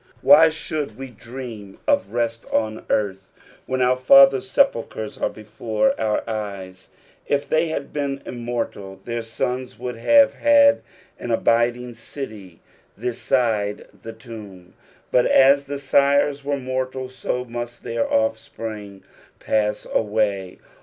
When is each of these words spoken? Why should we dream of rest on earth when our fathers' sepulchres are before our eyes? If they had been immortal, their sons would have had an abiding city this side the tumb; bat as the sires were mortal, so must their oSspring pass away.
Why 0.23 0.49
should 0.49 0.97
we 0.97 1.11
dream 1.11 1.77
of 1.87 2.09
rest 2.11 2.45
on 2.51 2.85
earth 2.89 3.31
when 3.67 3.83
our 3.83 3.95
fathers' 3.95 4.49
sepulchres 4.49 5.19
are 5.19 5.29
before 5.29 5.93
our 6.01 6.23
eyes? 6.27 6.89
If 7.27 7.47
they 7.47 7.67
had 7.67 7.93
been 7.93 8.23
immortal, 8.25 8.95
their 8.95 9.21
sons 9.21 9.77
would 9.77 9.97
have 9.97 10.33
had 10.33 10.81
an 11.19 11.29
abiding 11.29 11.93
city 11.93 12.61
this 12.97 13.19
side 13.21 13.89
the 13.93 14.11
tumb; 14.11 14.73
bat 15.11 15.27
as 15.27 15.65
the 15.65 15.77
sires 15.77 16.43
were 16.43 16.57
mortal, 16.57 17.07
so 17.07 17.45
must 17.45 17.83
their 17.83 18.05
oSspring 18.11 19.03
pass 19.37 19.85
away. 19.93 20.57